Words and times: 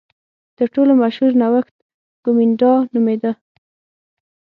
تر 0.57 0.67
ټولو 0.75 0.91
مشهور 1.01 1.31
نوښت 1.41 1.75
کومېنډا 2.23 2.73
نومېده. 2.93 3.31